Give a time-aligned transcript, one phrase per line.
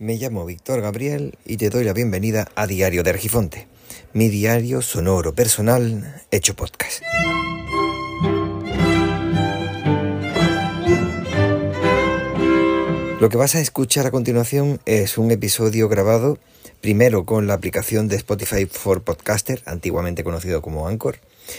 [0.00, 3.68] Me llamo Víctor Gabriel y te doy la bienvenida a Diario de Argifonte,
[4.14, 7.02] mi diario sonoro personal hecho podcast.
[13.20, 16.38] Lo que vas a escuchar a continuación es un episodio grabado
[16.80, 21.18] primero con la aplicación de Spotify for Podcaster, antiguamente conocido como Anchor,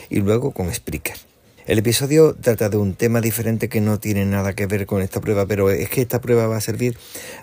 [0.09, 1.30] y luego con Spreaker.
[1.67, 5.21] El episodio trata de un tema diferente que no tiene nada que ver con esta
[5.21, 6.97] prueba, pero es que esta prueba va a servir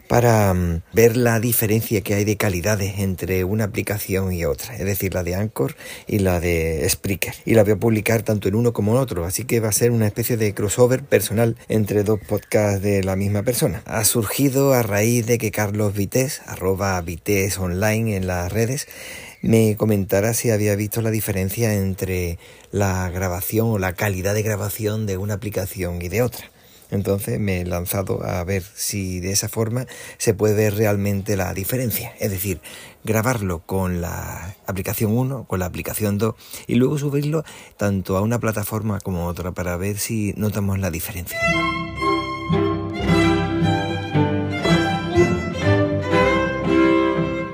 [0.08, 4.84] para mm, ver la diferencia que hay de calidades entre una aplicación y otra, es
[4.84, 5.76] decir, la de Anchor
[6.08, 7.34] y la de Spreaker.
[7.44, 9.72] Y la voy a publicar tanto en uno como en otro, así que va a
[9.72, 13.82] ser una especie de crossover personal entre dos podcasts de la misma persona.
[13.86, 18.88] Ha surgido a raíz de que Carlos Vites, arroba Vites online en las redes,
[19.40, 22.38] me comentara si había visto la diferencia entre
[22.72, 26.50] la grabación o la calidad de grabación de una aplicación y de otra.
[26.90, 29.86] Entonces me he lanzado a ver si de esa forma
[30.16, 32.14] se puede ver realmente la diferencia.
[32.18, 32.60] Es decir,
[33.04, 36.34] grabarlo con la aplicación 1, con la aplicación 2
[36.66, 37.44] y luego subirlo
[37.76, 41.38] tanto a una plataforma como a otra para ver si notamos la diferencia.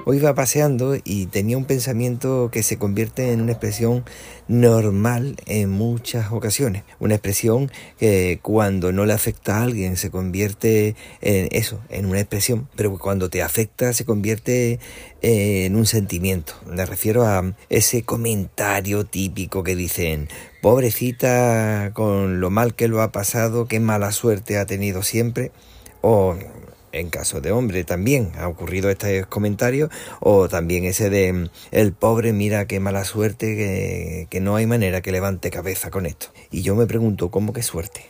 [0.07, 4.05] Hoy iba paseando y tenía un pensamiento que se convierte en una expresión
[4.49, 6.85] normal en muchas ocasiones.
[7.01, 12.21] Una expresión que cuando no le afecta a alguien se convierte en eso, en una
[12.21, 14.79] expresión, pero cuando te afecta se convierte
[15.23, 16.53] en un sentimiento.
[16.67, 20.29] Me refiero a ese comentario típico que dicen,
[20.61, 25.51] pobrecita con lo mal que lo ha pasado, qué mala suerte ha tenido siempre.
[26.03, 26.37] O
[26.95, 27.85] en caso de hombre.
[27.85, 33.57] También ha ocurrido este comentario o también ese de el pobre mira qué mala suerte
[33.57, 36.29] que, que no hay manera que levante cabeza con esto.
[36.51, 38.07] Y yo me pregunto cómo que suerte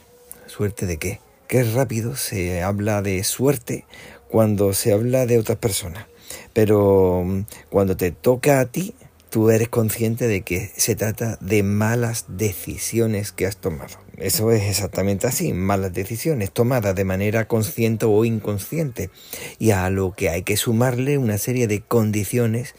[0.47, 3.85] suerte de qué qué rápido se habla de suerte
[4.29, 6.07] cuando se habla de otras personas.
[6.53, 8.95] Pero mm, cuando te toca a ti
[9.35, 13.97] tú eres consciente de que se trata de malas decisiones que has tomado.
[14.17, 19.11] Eso es exactamente así, malas decisiones tomadas de manera consciente o inconsciente
[19.59, 22.77] y a lo que hay que sumarle una serie de condiciones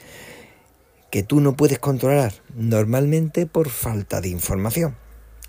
[1.12, 4.96] que tú no puedes controlar, normalmente por falta de información,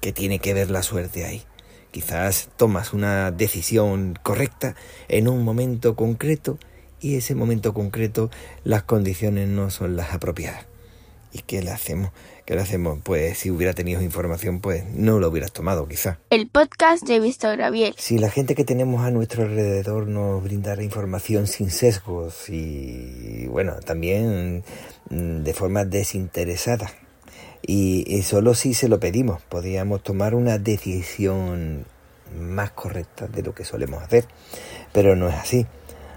[0.00, 1.44] que tiene que ver la suerte ahí.
[1.92, 4.74] Quizás tomas una decisión correcta
[5.06, 6.58] en un momento concreto
[7.00, 8.28] y ese momento concreto
[8.64, 10.66] las condiciones no son las apropiadas.
[11.36, 12.12] ¿Y qué le hacemos?
[12.46, 12.98] ¿Qué le hacemos?
[13.02, 16.18] Pues si hubiera tenido información, pues no lo hubieras tomado, quizá.
[16.30, 17.94] El podcast de Víctor Gabriel.
[17.98, 23.74] Si la gente que tenemos a nuestro alrededor nos brindara información sin sesgos y, bueno,
[23.84, 24.64] también
[25.10, 26.90] mm, de forma desinteresada,
[27.60, 31.84] y, solo si se lo pedimos, podríamos tomar una decisión
[32.34, 34.24] más correcta de lo que solemos hacer.
[34.94, 35.66] Pero no es así.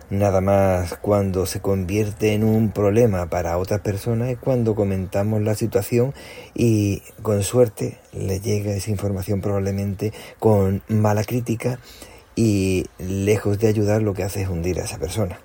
[0.10, 5.54] Nada más cuando se convierte en un problema para otras personas es cuando comentamos la
[5.54, 6.16] situación
[6.56, 11.80] y con suerte le llega esa información probablemente con mala crítica
[12.36, 15.40] y lejos de ayudar lo que hace es hundir a esa persona.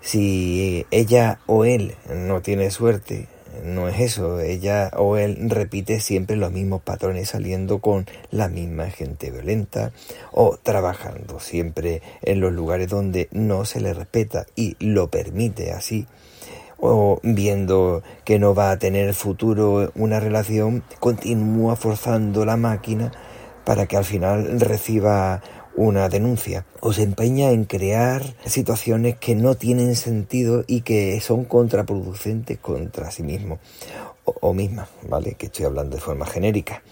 [0.00, 3.28] Si ella o él no tiene suerte
[3.62, 4.40] no es eso.
[4.40, 9.92] Ella o él repite siempre los mismos patrones saliendo con la misma gente violenta
[10.32, 16.06] o trabajando siempre en los lugares donde no se le respeta y lo permite así
[16.86, 23.10] o viendo que no va a tener futuro una relación, continúa forzando la máquina
[23.64, 25.42] para que al final reciba
[25.76, 31.44] una denuncia o se empeña en crear situaciones que no tienen sentido y que son
[31.44, 33.58] contraproducentes contra sí mismo
[34.24, 35.34] o, misma, ¿vale?
[35.34, 36.82] Que estoy hablando de forma genérica.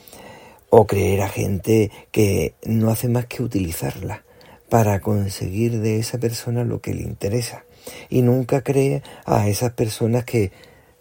[0.69, 4.25] O creer a gente que no hace más que utilizarla
[4.69, 7.65] para conseguir de esa persona lo que le interesa.
[8.09, 10.53] Y nunca cree a esas personas que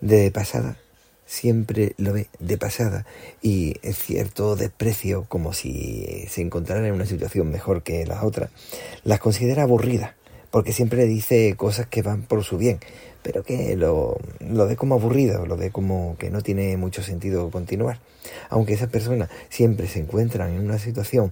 [0.02, 0.81] de pasada
[1.32, 3.06] siempre lo ve de pasada
[3.42, 8.50] y es cierto desprecio, como si se encontrara en una situación mejor que las otras,
[9.06, 10.12] las considera aburridas,
[10.52, 12.80] porque siempre dice cosas que van por su bien,
[13.24, 17.50] pero que lo, lo ve como aburrido, lo ve como que no tiene mucho sentido
[17.50, 18.00] continuar.
[18.50, 21.32] Aunque esas personas siempre se encuentran en una situación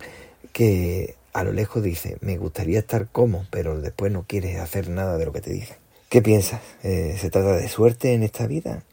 [0.53, 5.17] que a lo lejos dice, me gustaría estar como, pero después no quiere hacer nada
[5.17, 5.75] de lo que te dice.
[6.07, 6.61] ¿Qué piensas?
[6.83, 8.83] Eh, ¿Se trata de suerte en esta vida?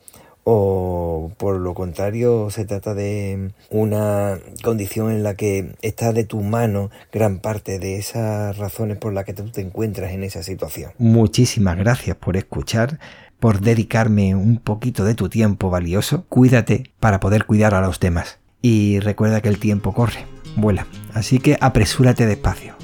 [0.48, 6.40] O por lo contrario se trata de una condición en la que está de tu
[6.40, 10.93] mano gran parte de esas razones por las que tú te encuentras en esa situación.
[10.98, 13.00] Muchísimas gracias por escuchar,
[13.40, 16.26] por dedicarme un poquito de tu tiempo valioso.
[16.28, 18.38] Cuídate para poder cuidar a los demás.
[18.62, 22.76] Y recuerda que el tiempo corre, vuela, así que apresúrate despacio.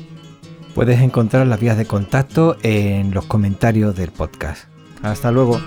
[0.74, 4.64] Puedes encontrar las vías de contacto en los comentarios del podcast.
[5.04, 5.60] Hasta luego.